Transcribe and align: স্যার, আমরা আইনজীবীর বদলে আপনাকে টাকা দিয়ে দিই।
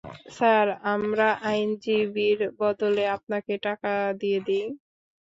স্যার, 0.31 0.65
আমরা 0.93 1.27
আইনজীবীর 1.43 2.39
বদলে 2.59 3.03
আপনাকে 3.17 3.53
টাকা 3.67 3.91
দিয়ে 4.21 4.39
দিই। 4.47 4.65